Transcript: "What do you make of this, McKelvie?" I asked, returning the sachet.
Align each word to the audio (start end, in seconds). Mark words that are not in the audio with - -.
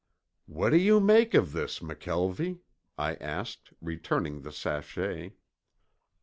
"What 0.47 0.71
do 0.71 0.77
you 0.77 0.99
make 0.99 1.35
of 1.35 1.51
this, 1.51 1.77
McKelvie?" 1.77 2.61
I 2.97 3.13
asked, 3.17 3.71
returning 3.81 4.41
the 4.41 4.51
sachet. 4.51 5.33